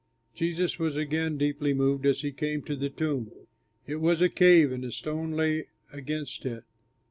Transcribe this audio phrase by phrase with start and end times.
[0.33, 3.29] Jesus was again deeply moved, as he came to the tomb.
[3.85, 6.63] It was a cave, and a stone lay against it.